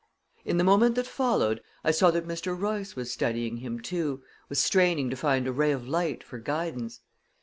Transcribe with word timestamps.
In 0.43 0.57
the 0.57 0.63
moment 0.63 0.95
that 0.95 1.05
followed, 1.05 1.61
I 1.83 1.91
saw 1.91 2.09
that 2.09 2.27
Mr. 2.27 2.59
Royce 2.59 2.95
was 2.95 3.11
studying 3.13 3.57
him, 3.57 3.79
too, 3.79 4.23
was 4.49 4.57
straining 4.57 5.11
to 5.11 5.15
find 5.15 5.45
a 5.47 5.51
ray 5.51 5.71
of 5.71 5.87
light 5.87 6.23
for 6.23 6.39
guidance. 6.39 7.01